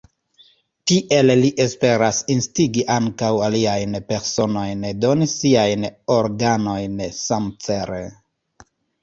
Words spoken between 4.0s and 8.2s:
personojn doni siajn organojn samcele.